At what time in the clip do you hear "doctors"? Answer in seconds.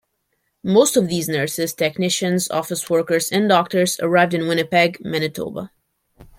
3.47-3.99